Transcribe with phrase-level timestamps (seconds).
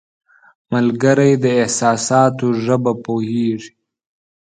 [0.71, 3.71] ملګری د احساساتو ژبه پوهیږي